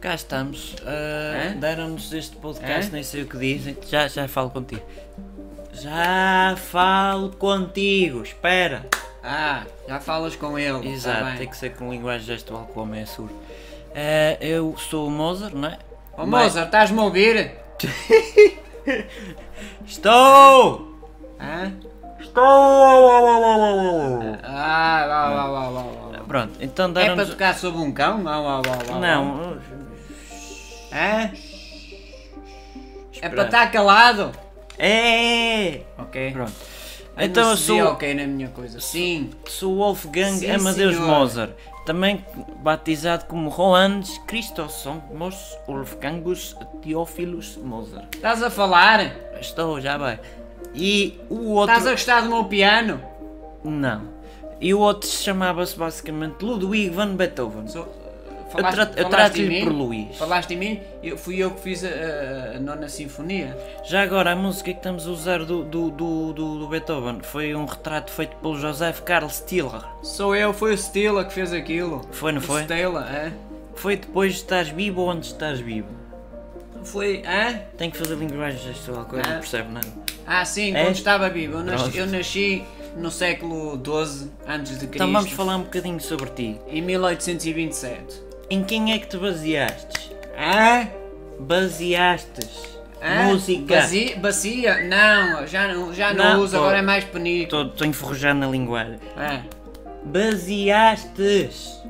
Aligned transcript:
Cá 0.00 0.14
estamos. 0.14 0.74
Uh? 0.74 1.58
Deram-nos 1.58 2.12
este 2.12 2.36
podcast, 2.36 2.88
Hã? 2.90 2.92
nem 2.92 3.02
sei 3.02 3.22
o 3.22 3.26
que 3.26 3.36
dizem. 3.36 3.76
Já, 3.88 4.06
já 4.06 4.28
falo 4.28 4.48
contigo. 4.50 4.82
Já 5.72 6.54
falo 6.56 7.30
contigo, 7.30 8.22
espera. 8.22 8.86
Ah, 9.24 9.64
já 9.88 9.98
falas 9.98 10.36
com 10.36 10.56
ele. 10.56 10.88
Exato, 10.88 11.24
tá 11.24 11.34
tem 11.36 11.48
que 11.48 11.56
ser 11.56 11.74
com 11.74 11.90
linguagem 11.90 12.26
gestual 12.26 12.66
que 12.66 12.78
o 12.78 12.82
homem 12.82 13.02
é 13.02 13.06
surdo. 13.06 13.32
Uh, 13.34 14.38
eu 14.40 14.76
sou 14.78 15.08
o 15.08 15.10
Mozart, 15.10 15.54
não 15.54 15.68
é? 15.68 15.78
Ó 16.16 16.24
Mozart, 16.24 16.66
estás-me 16.66 17.00
a 17.00 17.02
ouvir? 17.02 17.56
Estou! 19.84 20.94
Hã? 21.40 21.72
Estou! 22.20 22.42
Ah, 24.44 25.04
vá, 25.08 25.30
vá, 25.30 25.48
vá, 25.48 25.70
vá, 25.70 25.82
vá. 25.82 26.08
Pronto, 26.28 26.58
então 26.60 26.92
É 26.94 27.14
para 27.14 27.24
tocar 27.26 27.54
sobre 27.54 27.80
um 27.80 27.90
cão? 27.90 28.22
Vá, 28.22 28.40
vá, 28.40 28.60
vá, 28.60 28.72
vá, 28.76 28.92
vá. 28.92 28.98
Não, 28.98 29.56
Hã? 30.92 31.30
É 33.20 33.28
para 33.28 33.44
estar 33.44 33.70
calado? 33.70 34.32
É! 34.78 35.80
Ok. 35.98 36.32
Pronto. 36.32 36.52
Eu 37.16 37.24
Então 37.26 37.50
eu 37.50 37.56
sou. 37.56 37.82
ok 37.82 38.14
na 38.14 38.26
minha 38.26 38.48
coisa. 38.48 38.80
Sim. 38.80 39.30
Sou 39.46 39.76
Wolfgang 39.76 40.36
Sim, 40.36 40.50
Amadeus 40.52 40.94
senhor. 40.94 41.08
Mozart, 41.08 41.50
também 41.84 42.24
batizado 42.62 43.24
como 43.24 43.48
Rohannes 43.50 44.18
Christosomos 44.26 45.56
Wolfgangus 45.66 46.54
Theophilus 46.82 47.56
Mozart. 47.56 48.06
Estás 48.14 48.40
a 48.42 48.50
falar? 48.50 49.16
Estou, 49.40 49.80
já 49.80 49.98
vai. 49.98 50.20
E 50.74 51.18
o 51.28 51.54
outro. 51.54 51.74
Estás 51.74 51.86
a 51.88 51.90
gostar 51.92 52.20
do 52.20 52.28
meu 52.28 52.44
piano? 52.44 53.02
Não. 53.64 54.02
E 54.60 54.72
o 54.72 54.78
outro 54.78 55.08
chamava-se 55.08 55.76
basicamente 55.76 56.44
Ludwig 56.44 56.90
van 56.90 57.16
Beethoven. 57.16 57.66
Sou- 58.50 58.60
Eu, 58.60 58.64
Falaste, 58.64 58.74
tra 58.74 58.84
eu 58.84 59.10
falaste 59.10 59.10
trato-lhe 59.34 59.48
mim? 59.48 59.64
por 59.64 59.72
Luís. 59.72 60.16
Falaste 60.16 60.50
em 60.52 60.56
mim? 60.56 60.80
Eu, 61.02 61.18
fui 61.18 61.36
eu 61.38 61.50
que 61.50 61.60
fiz 61.60 61.84
a, 61.84 61.88
a- 62.56 62.58
nona 62.60 62.88
sinfonia. 62.88 63.56
Já 63.84 64.02
agora, 64.02 64.32
a 64.32 64.36
música 64.36 64.72
que 64.72 64.78
estamos 64.78 65.06
a 65.06 65.10
usar 65.10 65.44
do, 65.44 65.64
do, 65.64 65.90
do, 65.90 66.32
do, 66.32 66.58
do 66.60 66.68
Beethoven 66.68 67.18
foi 67.22 67.54
um 67.54 67.66
retrato 67.66 68.10
feito 68.10 68.36
pelo 68.36 68.56
Joseph 68.58 69.00
Karl 69.02 69.28
Stiller. 69.28 69.82
Sou 70.02 70.34
eu, 70.34 70.52
foi 70.54 70.72
o 70.72 70.78
Stila 70.78 71.24
que 71.26 71.32
fez 71.34 71.52
aquilo. 71.52 72.00
Foi, 72.12 72.32
não 72.32 72.38
O 72.40 72.42
foi? 72.42 72.62
Stila, 72.62 73.06
é? 73.10 73.32
Foi 73.74 73.96
depois 73.96 74.32
de 74.34 74.38
estás 74.40 74.68
vivo 74.70 75.02
ou 75.02 75.10
antes 75.10 75.28
de 75.28 75.34
estás 75.34 75.60
vivo? 75.60 75.88
Foi, 76.84 77.22
hã? 77.26 77.58
Tem 77.76 77.90
que 77.90 77.98
fazer 77.98 78.14
linguagem 78.16 78.58
gestual, 78.60 79.04
coisa 79.04 79.28
não 79.28 79.36
Ah. 79.36 79.38
percebe 79.40 79.70
nada. 79.72 79.86
Ah, 80.26 80.44
sim, 80.44 80.74
É? 80.74 80.84
quando 80.84 80.94
estava 80.94 81.28
vivo. 81.28 81.58
Eu 81.58 81.64
nasci, 81.64 81.96
eu 81.98 82.06
nasci 82.06 82.64
no 82.96 83.10
século 83.10 83.76
XII 83.76 84.30
antes 84.46 84.72
de 84.72 84.86
Cristo. 84.86 84.94
Então 84.96 85.12
vamos 85.12 85.30
falar 85.32 85.56
um 85.56 85.62
bocadinho 85.64 86.00
sobre 86.00 86.30
ti. 86.30 86.58
Em 86.68 86.80
1827. 86.82 88.27
Em 88.50 88.64
quem 88.64 88.92
é 88.92 88.98
que 88.98 89.06
te 89.08 89.16
baseaste? 89.18 90.12
Hã? 90.36 90.88
Baseastes. 91.40 92.78
Hã? 93.02 93.24
Música. 93.28 93.76
Bacia? 93.76 94.16
bacia? 94.18 94.84
Não, 94.88 95.46
já 95.46 95.72
não, 95.72 95.92
já 95.94 96.12
não, 96.14 96.36
Não, 96.36 96.42
uso, 96.42 96.56
pô. 96.56 96.62
agora 96.62 96.78
é 96.78 96.82
mais 96.82 97.04
penico. 97.04 97.54
Estou 97.56 97.84
a 97.84 97.86
enferrujar 97.86 98.34
na 98.34 98.46
linguagem. 98.46 98.98
Ah, 99.16 99.42
Baseastes. 100.04 101.80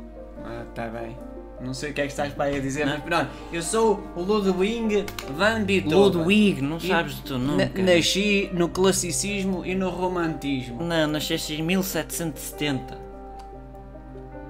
ah, 0.45 0.65
tá 0.75 0.87
bem. 0.89 1.17
Não 1.61 1.75
sei 1.75 1.91
o 1.91 1.95
que 1.95 2.00
é 2.03 2.05
que 2.05 2.11
estás 2.12 2.33
para 2.33 2.45
aí 2.47 2.56
a 2.56 2.61
dizer, 2.61 2.87
mas 2.87 3.03
pronto. 3.03 3.28
Eu 3.53 3.62
sou 3.62 4.00
o 4.15 4.20
Ludwig 4.22 5.05
van 5.37 5.65
Beethoven. 5.65 5.99
Ludwig, 6.21 6.62
não 6.62 6.77
E 6.77 6.87
sabes 6.87 7.21
nome. 7.31 7.56
na- 7.65 7.69
cara. 7.69 7.97
nasci 7.97 8.49
no 8.53 8.69
classicismo 8.69 9.66
e 9.66 9.75
no 9.75 9.91
romantismo. 9.91 10.82
Não, 10.84 11.09
nasceste 11.09 11.55
em 11.55 11.62
1770. 11.62 13.07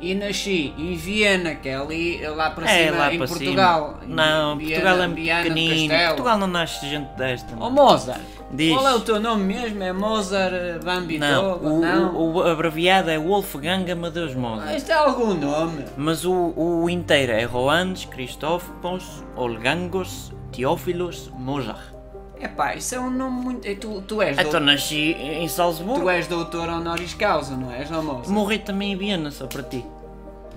E 0.01 0.15
nasci 0.15 0.73
em 0.79 0.95
Viena, 0.95 1.57
que 1.57 1.69
é 1.69 1.75
ali 1.77 2.25
lá 2.29 2.51
para 2.51 2.71
É, 2.71 2.87
cima, 2.87 2.99
lá 2.99 3.13
em 3.15 3.19
para 3.19 3.27
Portugal. 3.29 3.99
cima. 4.01 4.15
Não, 4.15 4.57
Viena- 4.57 4.73
Portugal 4.75 5.03
é 5.03 5.07
muito 5.09 5.23
Viana 5.23 5.43
pequenino. 5.43 5.89
Castelo. 5.89 6.09
Portugal 6.09 6.39
não 6.39 6.47
nasce 6.47 6.89
gente 6.89 7.09
desta. 7.17 7.49
Oh 7.57 7.61
não. 7.65 7.71
Mozart, 7.73 8.21
Diz. 8.53 8.73
qual 8.75 8.89
é 8.89 8.95
o 8.95 9.01
teu 9.01 9.19
nome 9.21 9.45
mesmo? 9.55 9.83
É 9.83 9.93
Mozart 9.93 10.55
eh, 10.55 10.79
Van 10.81 11.01
Não, 11.01 11.57
o, 11.59 11.81
Não? 11.81 12.15
o, 12.15 12.33
o 12.37 12.43
abreviado 12.43 13.11
é 13.11 13.19
Wolfgang 13.19 13.91
Amadeus 13.91 14.35
Mozart. 14.37 14.69
Ah, 14.69 14.77
Isto 14.77 14.91
é 14.93 14.95
algum 14.95 15.35
nome? 15.35 15.85
Mas 15.97 16.25
o, 16.25 16.53
o 16.57 16.89
inteiro 16.89 17.33
é 17.33 17.43
Rohannes 17.45 18.05
Christophos 18.05 19.25
Olgangos 19.37 20.33
Theophilus 20.53 21.31
Mozart. 21.37 21.98
Epá, 22.41 22.75
isso 22.75 22.95
é 22.95 23.01
um 23.01 23.11
nome 23.11 23.41
muito... 23.41 23.67
eh, 23.67 23.75
Tu, 23.75 24.01
tu, 24.03 24.23
és, 24.23 24.39
Então 24.39 24.61
nasci 24.61 25.13
em 25.13 25.49
Salzburgo. 25.49 26.01
tu 26.03 26.09
és 26.11 26.27
doutor 26.27 26.69
honoris 26.69 27.15
causa, 27.15 27.57
não 27.57 27.73
és, 27.73 27.91
não 27.91 28.03
Mozart? 28.03 28.29
Morri 28.29 28.59
também 28.59 28.93
em 28.93 28.97
Viena, 28.97 29.31
só 29.31 29.47
para 29.47 29.63
ti. 29.65 29.85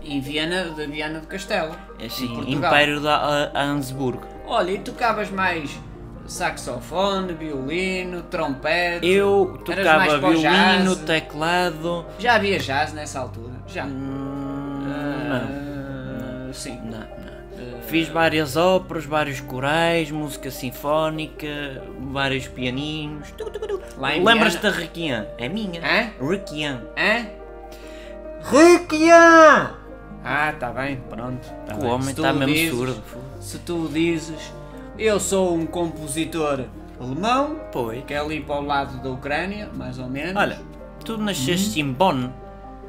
Em 0.04 0.20
Viena, 0.20 0.66
de 0.66 0.86
Viana 0.88 1.20
do 1.20 1.28
Castelo. 1.28 1.76
É 2.00 2.08
Portugal. 2.08 2.44
Império 2.48 3.00
da 3.00 3.52
Ansburgo. 3.56 4.26
Olha, 4.48 4.72
e 4.72 4.80
tocavas 4.80 5.30
mais 5.30 5.72
saxofone, 6.28 7.34
violino, 7.34 8.22
trompete? 8.24 9.06
Eu 9.08 9.60
tocava 9.66 10.18
violino, 10.20 10.96
teclado. 10.96 12.06
Já 12.20 12.36
havia 12.36 12.58
jazz 12.60 12.94
nessa 12.94 13.20
altura? 13.20 13.54
Já. 13.68 13.86
Hum, 13.86 14.84
não. 15.30 15.36
Ah, 16.50 16.54
Sim. 16.54 16.80
Não. 16.84 17.21
Fiz 17.92 18.08
várias 18.08 18.56
óperas, 18.56 19.04
vários 19.06 19.42
corais, 19.42 20.10
música 20.10 20.50
sinfónica, 20.50 21.84
vários 22.00 22.48
pianinhos. 22.48 23.28
Lembras-te 24.24 24.62
da 24.62 24.70
Requiem? 24.70 25.26
É 25.38 25.50
minha. 25.50 25.82
Hã? 25.82 26.26
Requiem. 26.26 26.80
Hã? 26.98 27.26
Requiem! 28.44 29.12
Ah, 30.24 30.54
tá 30.58 30.70
bem, 30.72 31.02
pronto. 31.10 31.46
tá 31.68 31.76
O 31.76 31.82
bem. 31.82 31.90
homem 31.90 32.10
está 32.12 32.32
mesmo 32.32 32.54
dizes- 32.54 32.70
surdo. 32.78 33.04
Se 33.42 33.60
tu 33.60 33.90
dizes, 33.92 34.54
eu 34.98 35.20
sou 35.20 35.54
um 35.54 35.66
compositor 35.66 36.64
alemão, 36.98 37.60
Pois. 37.74 38.06
que 38.06 38.14
é 38.14 38.20
ali 38.20 38.40
para 38.40 38.56
o 38.56 38.66
lado 38.66 39.04
da 39.04 39.10
Ucrânia, 39.10 39.70
mais 39.76 40.00
ou 40.00 40.08
menos. 40.08 40.36
Olha, 40.38 40.60
tu 41.04 41.18
nasceste 41.18 41.82
Uhum. 41.82 41.90
em 41.90 41.92
Bonn. 41.94 42.30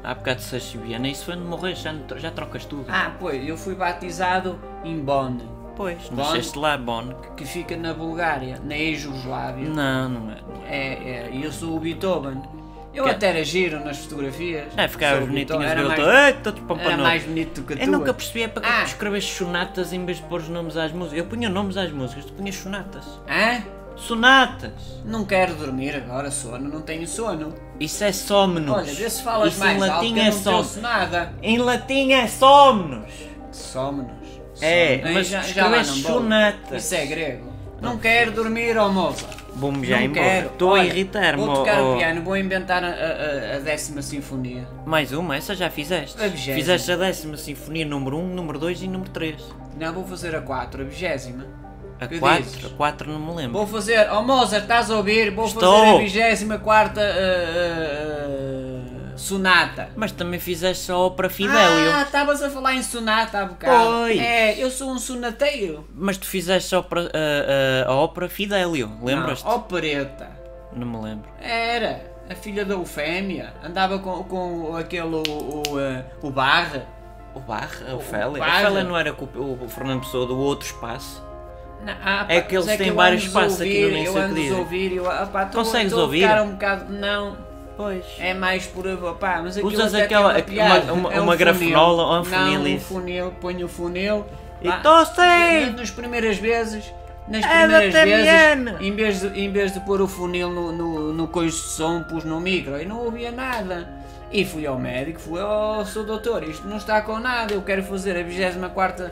Há 0.03 0.13
bocado 0.15 0.37
disseste 0.39 0.77
Viena. 0.77 1.07
Isso 1.07 1.25
foi 1.25 1.35
de 1.35 1.41
morrer, 1.41 1.75
já, 1.75 1.93
já 2.17 2.29
trocas 2.31 2.65
tudo. 2.65 2.85
Ah, 2.89 3.11
pois, 3.19 3.47
eu 3.47 3.57
fui 3.57 3.73
batizado 3.75 4.59
em 4.83 4.99
Bonn, 4.99 5.37
pois, 5.77 6.09
Bonn. 6.09 6.17
nasceste 6.17 6.57
lá, 6.57 6.77
Bonn. 6.77 7.13
que 7.37 7.45
fica 7.45 7.77
na 7.77 7.93
Bulgária, 7.93 8.59
na 8.63 8.75
ex-Jugoslávia. 8.75 9.69
Não, 9.69 10.09
não 10.09 10.31
é. 10.31 10.35
É. 10.67 10.75
É, 10.75 11.09
é, 11.27 11.29
e 11.33 11.43
eu 11.43 11.51
sou 11.51 11.75
o 11.77 11.79
Beethoven. 11.79 12.41
Eu 12.93 13.05
Que- 13.05 13.09
até 13.09 13.29
era 13.29 13.43
giro 13.43 13.83
nas 13.83 13.97
fotografias. 13.97 14.65
É, 14.77 14.87
ficava 14.87 15.23
os 15.23 15.29
era 15.29 15.83
mais, 15.87 16.81
era 16.85 16.97
mais 16.97 17.23
bonito 17.23 17.61
do 17.61 17.65
que 17.67 17.73
Eu 17.73 17.77
tu. 17.85 17.91
nunca 17.91 18.13
percebi 18.13 18.43
é 18.43 18.47
para 18.47 18.61
que 18.61 18.69
Ah. 18.69 18.81
tu 18.83 18.87
escreves 18.87 19.23
sonatas 19.25 19.91
em 19.93 20.05
vez 20.05 20.19
de 20.19 20.23
pôr 20.25 20.41
os 20.41 20.47
nomes 20.49 20.77
às 20.77 20.91
músicas. 20.91 21.17
Eu 21.17 21.25
punha 21.25 21.49
nomes 21.49 21.75
às 21.75 21.91
músicas, 21.91 22.25
tu 22.25 22.33
punhas 22.33 22.53
sonatas. 22.55 23.03
Hã? 23.27 23.63
Sonatas! 23.95 24.71
Não 25.05 25.23
quero 25.25 25.55
dormir 25.55 25.95
agora, 25.95 26.29
sono, 26.31 26.67
não 26.69 26.81
tenho 26.81 27.07
sono. 27.07 27.53
Isso 27.79 28.03
é 28.03 28.11
somnos. 28.11 28.69
Olha, 28.75 28.93
vê 28.93 29.09
se 29.09 29.21
falas 29.23 29.53
Isso 29.53 29.59
mais 29.59 29.77
em 29.77 29.81
alto 29.89 29.93
latim 29.95 30.15
eu 30.17 30.21
é 30.23 30.25
não 30.25 30.31
som. 30.33 30.53
ouço 30.55 30.81
nada. 30.81 31.33
Em 31.41 31.57
latim 31.57 32.11
é 32.11 32.27
somnos. 32.27 33.05
Somnos. 33.51 34.11
É, 34.61 35.01
mas 35.13 35.27
já, 35.27 35.41
já 35.41 35.67
lá 35.67 35.77
não 35.83 35.93
vou. 36.01 36.13
sonatas. 36.13 36.83
Isso 36.85 36.95
é 36.95 37.05
grego. 37.05 37.53
Não 37.81 37.97
quero 37.97 38.31
dormir, 38.31 38.77
ó 38.77 38.87
moça. 38.89 39.25
Vou-me 39.55 39.85
já 39.85 39.97
não 39.97 40.05
embora. 40.05 40.21
quero. 40.25 40.47
Estou 40.47 40.73
a 40.75 40.85
irritar-me. 40.85 41.45
Vou 41.45 41.53
tocar 41.55 41.81
ó- 41.81 41.93
o 41.93 41.97
piano, 41.97 42.21
vou 42.23 42.37
inventar 42.37 42.83
a, 42.83 42.87
a- 42.87 43.55
a 43.57 43.59
décima 43.59 44.01
sinfonia. 44.01 44.67
Mais 44.85 45.11
uma, 45.11 45.35
essa 45.35 45.53
já 45.53 45.69
fizeste. 45.69 46.21
A 46.21 46.27
vigésima. 46.27 46.55
Fizeste 46.55 46.91
a 46.91 46.95
décima 46.95 47.37
sinfonia 47.37 47.85
número 47.85 48.17
1, 48.17 48.27
número 48.33 48.57
2 48.57 48.83
e 48.83 48.87
número 48.87 49.11
3. 49.11 49.35
Não, 49.77 49.93
vou 49.93 50.07
fazer 50.07 50.33
a 50.35 50.41
4, 50.41 50.81
a 50.81 50.85
vigésima. 50.85 51.45
A 51.99 52.07
Que 52.07 52.19
4, 52.19 52.43
dizes? 52.43 52.65
a 52.65 52.69
4 52.75 53.11
não 53.11 53.19
me 53.19 53.33
lembro. 53.35 53.53
Vou 53.57 53.67
fazer, 53.67 54.09
ó 54.11 54.21
Mozart, 54.21 54.63
estás 54.63 54.91
a 54.91 54.97
ouvir? 54.97 55.31
Vou 55.31 55.45
Estou. 55.45 55.61
fazer 55.85 55.95
a 55.95 55.97
vigésima 55.99 56.57
quarta 56.57 56.99
uh, 57.01 57.03
uh, 59.03 59.13
uh, 59.13 59.17
sonata. 59.17 59.89
Mas 59.95 60.11
também 60.11 60.39
fizeste 60.39 60.91
a 60.91 60.97
ópera 60.97 61.29
Fidelio. 61.29 61.91
Ah, 61.93 62.01
estavas 62.03 62.41
a 62.43 62.49
falar 62.49 62.73
em 62.75 62.83
sonata 62.83 63.39
há 63.39 63.45
bocado. 63.45 63.85
Pois. 63.85 64.19
É, 64.19 64.61
eu 64.61 64.69
sou 64.69 64.91
um 64.91 64.99
sonateiro. 64.99 65.87
Mas 65.95 66.17
tu 66.17 66.25
fizeste 66.25 66.73
a 66.75 66.79
ópera, 66.79 67.09
a, 67.13 67.89
a- 67.89 67.91
a 67.91 67.95
ópera 67.95 68.27
Fidelio, 68.27 68.91
lembras-te? 69.01 69.45
Não, 69.45 69.55
opereta. 69.55 70.29
Não 70.75 70.87
me 70.87 70.97
lembro. 70.97 71.29
Era. 71.41 72.11
A 72.29 72.35
filha 72.35 72.65
da 72.65 72.73
Eufémia. 72.73 73.53
Andava 73.63 73.99
com, 73.99 74.23
com 74.23 74.75
aquele, 74.75 75.03
o, 75.15 75.23
o, 75.29 75.61
uh, 75.77 76.03
o 76.21 76.29
Barra. 76.31 76.85
O 77.35 77.39
Barra, 77.39 77.91
a 77.91 77.95
Ofélia. 77.95 78.43
A. 78.43 78.47
Ofélia 78.59 78.83
não 78.83 78.97
era 78.97 79.11
com 79.13 79.25
o, 79.25 79.63
o 79.63 79.67
Fernando 79.69 80.01
Pessoa 80.01 80.25
do 80.25 80.37
outro 80.37 80.67
espaço. 80.67 81.23
Ah, 81.85 82.25
É 82.29 82.39
pá, 82.41 82.47
que 82.47 82.55
eles 82.55 82.65
mas 82.65 82.77
têm 82.77 82.87
eu 82.87 82.95
vários 82.95 83.23
espaços 83.23 83.59
aqui 83.61 83.79
no 83.79 83.85
ouvir, 83.85 84.05
Eu 84.05 84.11
Sei 84.11 84.11
o 84.11 84.13
que 84.13 84.19
ando-os 84.19 84.39
a 84.39 84.41
dizem. 84.43 84.57
ouvir 84.59 84.95
eu, 84.95 85.11
ah, 85.11 85.25
pá, 85.31 85.45
tô- 85.45 85.57
Consegues 85.59 85.93
tô 85.93 85.99
ouvir? 86.01 86.25
um 86.41 86.51
bocado, 86.51 86.93
não, 86.93 87.37
Pois. 87.75 88.05
é 88.19 88.33
mais 88.33 88.65
por, 88.65 88.85
pá, 89.19 89.41
mas 89.43 89.57
aquilo 89.57 89.71
Usas 89.73 89.93
aquela- 89.93 90.37
uma, 90.37 90.93
uma- 90.93 91.13
é 91.13 91.19
um 91.19 91.23
uma 91.23 91.35
grafenola 91.35 92.03
ou 92.03 92.21
um 92.21 92.23
funil. 92.23 92.59
Não, 92.59 92.71
um 92.75 92.79
funil, 92.79 93.31
ponho 93.41 93.65
o 93.65 93.69
funil. 93.69 94.25
E 94.61 94.71
tô 94.81 95.05
sem! 95.05 95.71
Nas 95.71 95.91
primeiras 95.91 96.37
vezes, 96.37 96.85
nas 97.27 97.43
É 97.43 97.47
primeiras 97.67 97.93
vezes, 97.93 98.81
em 98.81 98.95
vez, 98.95 99.19
de, 99.21 99.27
em 99.39 99.51
vez 99.51 99.73
de 99.73 99.79
pôr 99.81 99.99
o 100.01 100.07
funil 100.07 100.49
no, 100.49 100.71
no, 100.71 101.13
no 101.13 101.27
coiso 101.27 101.57
de 101.61 101.69
som, 101.69 102.01
pus 102.03 102.23
no 102.23 102.39
micro 102.39 102.81
e 102.81 102.85
não 102.85 102.99
ouvia 102.99 103.31
nada. 103.31 103.89
E 104.33 104.43
fui 104.43 104.65
ao 104.65 104.79
médico, 104.79 105.19
fui, 105.19 105.39
oh, 105.39 105.85
sou 105.85 106.03
doutor, 106.03 106.43
isto 106.43 106.67
não 106.67 106.77
está 106.77 107.01
com 107.03 107.19
nada, 107.19 107.53
eu 107.53 107.61
quero 107.61 107.83
fazer 107.83 108.17
a 108.17 108.23
24 108.23 109.09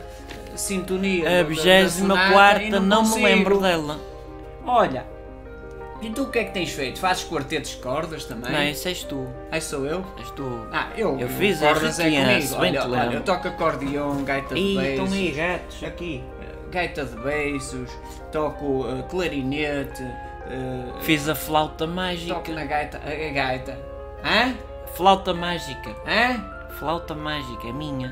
sintonia. 0.56 1.28
A 1.28 1.30
da- 1.30 1.36
da 1.38 1.44
24 1.44 1.90
sonata 1.90 2.62
e 2.64 2.70
não, 2.80 3.08
me 3.08 3.22
lembro 3.22 3.60
dela. 3.60 3.98
Olha, 4.66 5.04
e 6.00 6.10
tu 6.10 6.24
o 6.24 6.30
que 6.30 6.40
é 6.40 6.44
que 6.44 6.50
tens 6.52 6.70
feito? 6.72 6.98
Fazes 6.98 7.22
quartetos 7.22 7.70
de 7.70 7.76
cordas 7.76 8.24
também? 8.24 8.50
Não, 8.50 8.62
esse 8.64 8.88
és 8.88 9.04
tu. 9.04 9.28
Ai, 9.52 9.60
sou 9.60 9.86
eu? 9.86 10.04
És 10.18 10.30
tu. 10.32 10.66
Ah, 10.72 10.88
eu, 10.96 11.16
Eu 11.20 11.28
fiz 11.28 11.62
a 11.62 11.68
cordas 11.68 12.00
é 12.00 12.04
comigo. 12.10 12.60
bem 12.60 12.78
Olha, 12.78 12.88
olha, 12.88 13.14
eu 13.14 13.22
toco 13.22 13.46
acordeão, 13.46 14.24
gaita 14.24 14.56
de 14.56 14.60
Ih, 14.60 14.88
estão 14.90 15.04
aí 15.06 15.30
gatos 15.30 15.84
aqui. 15.84 16.24
gaita 16.72 17.04
de 17.04 17.16
beiços, 17.20 17.90
toco 18.32 18.86
eh, 18.88 19.02
clarinete, 19.08 20.02
eh, 20.02 20.92
Fiz 21.02 21.28
a 21.28 21.34
flauta 21.36 21.84
toco 21.84 21.92
mágica. 21.94 22.52
na 22.52 22.64
gaita, 22.64 23.00
a, 23.04 23.08
a 23.08 23.32
gaita. 23.32 23.78
Hã? 24.24 24.54
Flauta 24.96 25.32
mágica. 25.34 25.90
Hã? 26.06 26.44
Flauta 26.78 27.14
mágica, 27.14 27.68
é 27.68 27.72
minha. 27.72 28.08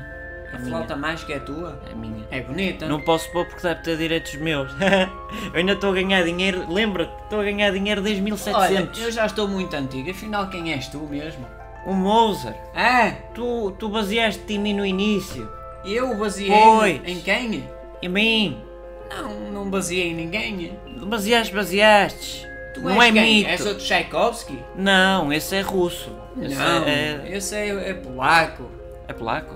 É 0.51 0.55
A 0.55 0.59
minha. 0.59 0.69
flauta 0.71 0.95
mágica 0.95 1.33
é 1.33 1.39
tua? 1.39 1.79
É 1.89 1.93
minha. 1.95 2.25
É 2.31 2.41
bonita. 2.41 2.87
Não 2.87 2.99
posso 3.01 3.31
pôr 3.31 3.45
porque 3.45 3.61
deve 3.61 3.81
ter 3.83 3.97
direitos 3.97 4.35
meus. 4.35 4.71
eu 5.53 5.59
ainda 5.59 5.73
estou 5.73 5.91
a 5.91 5.93
ganhar 5.93 6.23
dinheiro. 6.23 6.65
Lembra 6.71 7.05
que 7.05 7.23
estou 7.23 7.39
a 7.39 7.43
ganhar 7.43 7.71
dinheiro 7.71 8.01
desde 8.01 8.21
Olha, 8.21 8.25
1700. 8.31 9.01
eu 9.01 9.11
já 9.11 9.25
estou 9.25 9.47
muito 9.47 9.73
antigo, 9.75 10.09
afinal 10.11 10.49
quem 10.49 10.73
és 10.73 10.87
tu 10.87 10.99
mesmo? 10.99 11.45
O 11.85 11.93
Mozart. 11.93 12.57
Ah, 12.75 13.11
Tu, 13.33 13.71
tu 13.79 13.89
baseaste-te 13.89 14.53
em 14.53 14.59
mim 14.59 14.73
no 14.73 14.85
início. 14.85 15.49
eu 15.85 16.15
baseei 16.17 16.49
Pois. 16.51 17.01
em 17.05 17.19
quem? 17.21 17.67
Em 18.01 18.09
mim. 18.09 18.61
Não, 19.09 19.51
não 19.51 19.69
baseei 19.69 20.09
em 20.11 20.13
ninguém. 20.15 20.77
Baseaste, 21.05 21.53
baseaste. 21.53 22.47
Tu 22.73 22.81
não 22.81 23.01
és 23.01 23.09
é 23.09 23.11
quem? 23.19 23.35
mito. 23.37 23.49
És 23.49 23.65
outro 23.65 23.83
Tchaikovsky? 23.83 24.59
Não, 24.75 25.31
esse 25.33 25.55
é 25.55 25.61
russo. 25.61 26.09
Esse 26.41 26.55
Não, 26.55 26.83
é, 26.85 27.21
esse 27.29 27.55
é, 27.55 27.89
é 27.89 27.93
polaco. 27.93 28.69
é 29.07 29.13
polaco. 29.13 29.55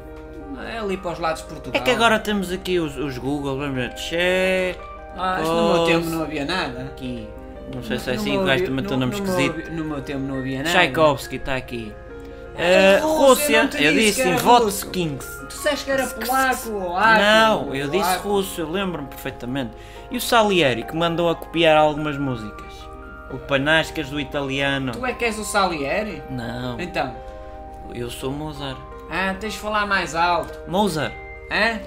É 0.74 0.78
ali 0.80 0.98
para 0.98 1.12
os 1.12 1.20
lados 1.20 1.42
de 1.42 1.48
Portugal. 1.50 1.82
É 1.82 1.84
que 1.84 1.92
agora 1.92 2.18
temos 2.20 2.52
aqui 2.52 2.80
os, 2.80 2.98
os 2.98 3.18
Google, 3.18 3.58
lembra? 3.58 3.90
Tchê. 3.90 4.76
Ah, 5.18 5.38
isto 5.42 5.54
no 5.54 5.74
meu 5.74 5.86
tempo 5.86 6.10
não 6.10 6.22
havia 6.24 6.46
nada. 6.46 6.82
Aqui. 6.84 7.28
Não 7.74 7.82
sei 7.84 7.98
se 8.00 8.12
é 8.12 8.14
assim, 8.16 8.32
meu 8.34 8.42
o 8.42 8.46
gajo 8.46 8.66
também 8.66 8.86
tem 8.86 8.96
um 8.96 9.00
no- 9.00 9.06
nome 9.08 9.14
esquisito. 9.16 9.72
No 9.72 9.84
meu 9.86 10.02
tempo 10.02 10.20
não 10.20 10.38
havia 10.38 10.58
nada. 10.60 10.70
Tchaikovsky 10.72 11.36
está 11.38 11.56
aqui. 11.56 11.94
É 12.58 13.02
Uh, 13.04 13.08
Rússia, 13.08 13.70
eu 13.80 13.94
disse 13.94 14.24
que 14.24 14.32
Votkins. 14.38 15.26
Tu 15.26 15.48
disseste 15.48 15.86
que 15.86 15.92
era 15.92 16.08
polaco 16.08 16.70
ou 16.72 16.96
aco, 16.96 17.20
Não, 17.22 17.76
eu 17.76 17.90
disse 17.90 18.18
russo, 18.20 18.62
eu 18.62 18.72
lembro-me 18.72 19.08
perfeitamente. 19.10 19.72
E 20.10 20.16
o 20.16 20.22
Salieri, 20.22 20.84
que 20.84 20.96
mandou 20.96 21.30
a 21.30 21.36
copiar 21.36 21.76
algumas 21.76 22.18
músicas? 22.18 22.74
O 23.36 23.40
Panascas 23.40 24.10
do 24.10 24.20
italiano. 24.20 24.94
Tu 24.94 25.06
é 25.06 25.14
que 25.14 25.26
és 25.26 25.38
o 25.38 25.44
Salieri? 25.44 26.24
Não, 26.30 26.80
Então, 26.80 27.14
eu 27.94 28.10
sou 28.10 28.32
Mozart. 28.32 28.78
ah, 29.12 29.36
tens 29.40 29.54
de 29.54 29.60
falar 29.60 29.86
mais 29.86 30.16
alto. 30.16 30.58
Mozart. 30.70 31.14
Hã? 31.52 31.80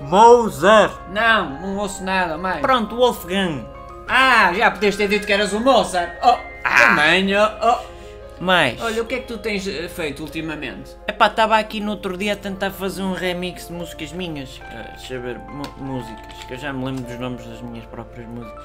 Mozart! 0.00 0.94
Não, 1.10 1.60
não 1.60 1.76
ouço 1.76 2.02
nada 2.02 2.36
mais. 2.38 2.60
Pronto, 2.60 2.96
Wolfgang. 2.96 3.64
Ah, 4.08 4.52
já 4.54 4.70
podias 4.70 4.96
ter 4.96 5.08
dito 5.08 5.26
que 5.26 5.32
eras 5.32 5.52
o 5.52 5.60
Mozart. 5.60 6.10
Oh, 6.22 6.36
também, 6.66 7.34
oh, 7.36 7.48
oh. 7.62 7.94
Mais. 8.42 8.80
Olha, 8.82 9.02
o 9.02 9.06
que 9.06 9.14
é 9.14 9.18
que 9.20 9.26
tu 9.28 9.38
tens 9.38 9.66
eh, 9.68 9.88
feito 9.88 10.22
ultimamente? 10.22 10.90
Epá, 11.06 11.28
estava 11.28 11.56
aqui 11.56 11.78
no 11.80 11.92
outro 11.92 12.16
dia 12.18 12.32
a 12.32 12.36
tentar 12.36 12.70
fazer 12.72 13.02
um 13.02 13.12
remix 13.12 13.68
de 13.68 13.72
músicas 13.72 14.12
minhas. 14.12 14.60
Ah, 14.72 14.90
deixa 14.96 15.14
eu 15.14 15.20
ver, 15.22 15.38
mu- 15.38 15.72
músicas, 15.78 16.42
que 16.46 16.54
eu 16.54 16.58
já 16.58 16.72
me 16.72 16.84
lembro 16.84 17.04
dos 17.04 17.18
nomes 17.20 17.46
das 17.46 17.60
minhas 17.60 17.84
próprias 17.86 18.26
músicas. 18.26 18.64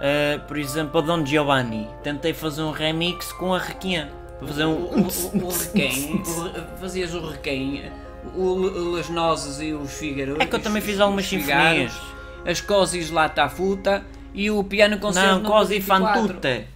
Ah, 0.00 0.38
por 0.46 0.56
exemplo, 0.58 0.98
a 0.98 1.02
Don 1.02 1.24
Giovanni. 1.24 1.88
Tentei 2.02 2.32
fazer 2.32 2.62
um 2.62 2.70
remix 2.70 3.32
com 3.32 3.52
a 3.54 3.58
Requiem. 3.58 4.06
Para 4.38 4.46
fazer 4.48 4.64
O, 4.64 4.68
um. 4.68 5.02
o, 5.02 5.46
o 5.46 5.50
requém, 5.50 6.22
o 6.22 6.78
fazias 6.80 7.12
o 7.12 7.26
requém, 7.28 7.90
o, 8.36 8.40
o, 8.92 8.96
as 8.96 9.08
nozes 9.08 9.60
e 9.60 9.72
os 9.72 9.92
fígaros. 9.98 10.36
É 10.38 10.46
que 10.46 10.54
eu 10.54 10.60
também 10.60 10.80
fiz 10.80 11.00
algumas 11.00 11.26
sinfonias. 11.26 11.92
As 12.46 12.60
cosis 12.60 13.10
lá 13.10 13.28
tafuta 13.28 14.04
e 14.32 14.48
o 14.48 14.62
piano 14.62 14.96
concerto 14.98 15.40
Não, 15.40 15.50
Cosi 15.50 15.80
24. 15.80 16.20
Fantute. 16.20 16.66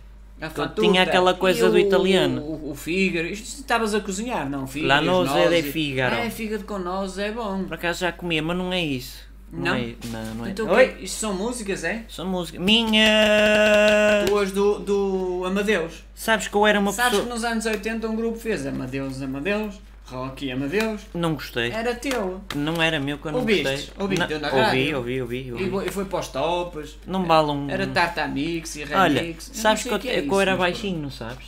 A 0.40 0.48
Que 0.48 0.54
fatuta. 0.56 0.82
tinha 0.82 1.02
aquela 1.04 1.34
coisa 1.34 1.66
E 1.66 1.70
do 1.70 1.76
o- 1.76 1.78
italiano. 1.78 2.40
O, 2.42 2.70
o 2.72 2.74
fígaro. 2.74 3.28
Isto 3.28 3.60
estavas 3.60 3.94
a 3.94 4.00
cozinhar, 4.00 4.50
não? 4.50 4.66
Fígaro. 4.66 4.88
La 4.88 5.00
noze 5.00 5.32
nozes. 5.32 5.64
de 5.64 5.70
fígaro. 5.70 6.16
É, 6.16 6.30
fígado 6.30 6.64
com 6.64 6.78
nozes 6.80 7.18
é 7.18 7.30
bom. 7.30 7.62
Por 7.62 7.74
acaso 7.74 8.00
já 8.00 8.10
comia, 8.10 8.42
mas 8.42 8.56
não 8.56 8.72
é 8.72 8.82
isso. 8.82 9.18
Não? 9.52 9.74
é, 9.74 9.94
não, 10.06 10.34
não 10.36 10.46
é. 10.46 10.50
Então, 10.50 10.66
o 10.66 10.70
Oi? 10.72 10.96
Isto 11.02 11.18
são 11.20 11.34
músicas, 11.34 11.84
é? 11.84 12.04
são 12.08 12.26
música. 12.26 12.58
Minha. 12.58 14.24
Duas 14.26 14.50
do, 14.52 14.78
do 14.78 15.44
Amadeus. 15.46 16.02
Sabes 16.14 16.48
que 16.48 16.54
eu 16.56 16.66
era 16.66 16.80
uma 16.80 16.90
Sabes 16.92 17.12
que 17.12 17.16
pessoa. 17.18 17.34
nos 17.34 17.44
anos 17.44 17.66
80 17.66 18.08
um 18.08 18.16
grupo 18.16 18.38
fez 18.38 18.66
Amadeus, 18.66 19.20
Amadeus, 19.20 19.74
Rock 20.06 20.46
e 20.46 20.52
Amadeus. 20.52 21.02
Não 21.14 21.34
gostei. 21.34 21.70
Era 21.70 21.94
teu. 21.94 22.40
Não 22.54 22.80
era 22.82 22.98
meu 22.98 23.18
que 23.18 23.26
eu 23.26 23.32
não 23.32 23.40
Ouviste? 23.40 23.62
gostei. 23.62 24.18
Não- 24.18 24.26
Deu 24.26 24.40
na 24.40 24.48
ouvi, 24.54 24.94
ouvi, 24.94 25.20
ouvi, 25.22 25.46
E 25.46 25.52
ouvi. 25.52 25.70
foi- 25.70 25.86
e 25.86 25.90
foi 25.90 26.04
para 26.06 26.18
os 26.20 26.28
tops. 26.28 26.98
Não 27.06 27.22
balam. 27.24 27.66
Era 27.68 27.86
Tarta 27.86 28.26
Mix 28.26 28.76
e 28.76 28.84
Remix. 28.84 28.96
Olha, 28.98 29.22
não 29.22 29.34
sabes 29.54 29.82
sei 29.82 29.98
que 29.98 30.08
eu, 30.08 30.12
é 30.12 30.14
que 30.22 30.26
isso, 30.26 30.40
era 30.40 30.56
baixinho, 30.56 30.98
não 31.02 31.10
sabes? 31.10 31.46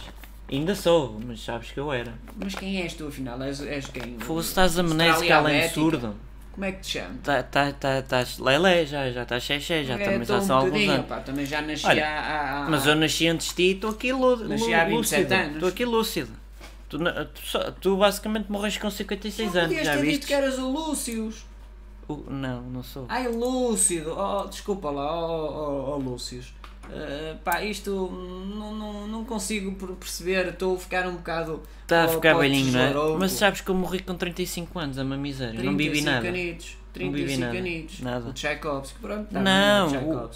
Ainda 0.51 0.75
sou, 0.75 1.19
mas 1.27 1.43
sabes 1.43 1.71
que 1.73 1.81
eu 1.81 1.91
era. 1.91 2.13
Mas 2.37 2.55
quem 2.55 2.83
és 2.83 2.93
tu 2.93 3.07
afinal? 3.09 3.43
És, 3.43 3.61
és 3.63 3.87
quem? 3.87 4.17
Fosse 4.21 4.49
estás 4.51 4.79
amnésica 4.79 5.37
além 5.37 5.63
de 5.63 5.69
surdo. 5.71 6.15
Como 6.55 6.65
é 6.67 6.73
que 6.73 6.81
te 6.83 6.91
chamas? 6.93 7.17
Tá, 7.25 7.43
tá, 7.43 7.73
tá, 7.73 7.99
estás 7.99 8.39
lelé, 8.39 8.87
já, 8.87 9.11
já 9.11 9.23
estás 9.25 9.43
xexé, 9.43 9.83
já 9.83 9.95
É, 9.95 10.05
também 10.05 10.25
já 10.25 10.41
são 10.41 10.57
alguns 10.59 10.89
anos. 10.89 11.07
pá, 11.07 11.19
também 11.21 11.45
já 11.45 11.61
nasci 11.61 11.85
Olha, 11.87 12.07
há, 12.09 12.65
há- 12.65 12.71
Mas 12.71 12.87
eu 12.87 12.95
nasci 12.95 13.27
antes 13.27 13.49
de 13.49 13.55
ti 13.55 13.63
e 13.63 13.71
estou 13.73 13.91
aqui 13.91 14.13
lú- 14.13 14.37
Nasci 14.49 14.73
há 14.73 14.85
27 14.85 15.21
lúcido. 15.23 15.35
anos. 15.35 15.55
Estou 15.55 15.69
aqui 15.69 15.85
lúcido. 15.85 16.31
Tu, 16.89 16.99
tu, 16.99 17.73
tu 17.81 17.97
basicamente 17.97 18.51
morreste 18.53 18.79
com 18.79 18.89
56 18.89 19.53
Não 19.55 19.63
anos, 19.63 19.77
já 19.77 19.83
ter 19.83 19.91
dito 20.03 20.05
viste? 20.11 20.27
que 20.27 20.35
eras 20.35 20.59
o 20.59 20.71
Lúcius. 20.71 21.45
Não, 22.29 22.61
não 22.63 22.83
sou. 22.85 23.07
Ai, 23.09 23.27
Lúcido. 23.27 24.15
Oh, 24.17 24.47
desculpa 24.47 24.91
lá, 24.91 25.11
oh, 25.27 25.47
oh, 25.47 25.95
oh 25.95 25.97
Lúcius. 25.97 26.53
Eh, 26.93 27.37
pá, 27.45 27.63
isto 27.63 27.91
não, 28.57 28.75
não, 28.75 29.07
não 29.09 29.25
consigo 29.25 29.73
per- 29.75 29.95
perceber, 29.97 30.49
estou 30.49 30.75
a 30.77 30.79
ficar 30.79 31.07
um 31.07 31.17
bocado. 31.17 31.63
Está 31.83 32.05
a 32.05 32.09
ficar 32.09 32.35
velhinho, 32.35 32.73
não 32.73 32.81
é? 32.81 33.19
Mas 33.19 33.33
sabes 33.33 33.61
que 33.61 33.71
eu 33.71 33.75
morri 33.75 34.01
com 34.01 34.15
35 34.15 34.79
anos, 34.79 34.99
é 34.99 35.03
uma 35.03 35.17
miséria. 35.17 35.55
Não 35.63 35.77
35 35.77 36.05
nada. 36.11 36.29
Anitos, 36.29 36.77
Não 36.97 37.13
vivi 37.13 37.25
35 37.25 37.41
nada. 37.47 37.59
anitos. 37.59 38.01
Nada. 38.01 38.29
O 38.29 38.33
Tchaikovsky, 38.33 38.99
pronto. 39.01 39.29
tá 39.33 39.41
Não, 39.41 39.89
o. 39.89 40.31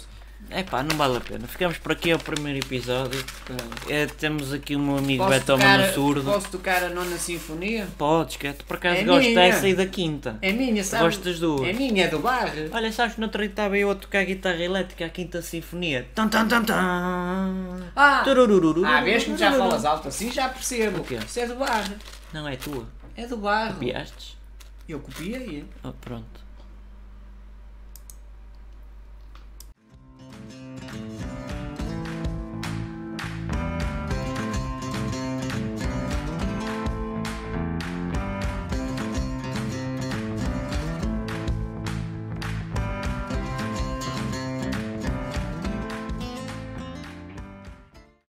É 0.51 0.63
pá, 0.63 0.81
não 0.81 0.97
vale 0.97 1.17
a 1.17 1.21
pena. 1.21 1.47
Ficamos 1.47 1.77
por 1.77 1.91
aqui 1.91 2.11
ao 2.11 2.17
primeiro 2.17 2.57
episódio. 2.59 3.23
Pronto. 3.45 3.63
É, 3.87 4.07
temos 4.07 4.51
aqui 4.51 4.75
o 4.75 4.79
meu 4.79 4.97
amigo 4.97 5.23
Posso 5.23 5.45
tocar, 5.45 5.79
Mano 5.79 5.93
Surdo. 5.93 6.23
posso 6.23 6.49
tocar 6.49 6.83
a 6.83 6.89
nona 6.89 7.17
sinfonia? 7.17 7.87
Podes, 7.97 8.35
que 8.35 8.51
tu 8.53 8.65
por 8.65 8.77
acaso 8.77 9.01
É 9.01 9.03
gosto 9.03 9.33
dessa 9.33 9.67
e 9.67 9.75
da 9.75 9.85
quinta. 9.85 10.39
É 10.41 10.51
minha, 10.51 10.83
sabe? 10.83 11.03
Gosto 11.03 11.23
das 11.23 11.39
duas. 11.39 11.69
É 11.69 11.73
minha, 11.73 12.05
é 12.05 12.07
do 12.07 12.17
bar. 12.19 12.51
Olha, 12.71 12.91
sabes 12.91 13.13
que 13.13 13.19
no 13.21 13.27
outro 13.27 13.43
estava 13.43 13.77
eu 13.77 13.91
a 13.91 13.95
tocar 13.95 14.25
guitarra 14.25 14.63
elétrica 14.63 15.05
à 15.05 15.09
quinta 15.09 15.39
sinfonia. 15.41 16.07
Tan 16.15 16.27
tan 16.29 16.47
tan 16.47 16.63
tan. 16.63 17.91
Ah, 17.95 18.21
Tururururu. 18.23 18.83
ah 18.85 19.01
vês 19.01 19.23
que 19.23 19.37
já 19.37 19.51
falas 19.51 19.85
alto 19.85 20.07
assim, 20.07 20.31
já 20.31 20.49
percebo. 20.49 21.01
O 21.01 21.03
quê? 21.03 21.19
Isso 21.23 21.39
é 21.39 21.45
do 21.45 21.55
bar. 21.55 21.83
Não 22.33 22.47
é 22.47 22.55
tua. 22.55 22.87
É 23.15 23.27
do 23.27 23.37
bar. 23.37 23.73
Copiastes? 23.73 24.35
Eu 24.87 24.99
copiei. 24.99 25.63
Oh, 25.83 25.91
pronto. 25.91 26.48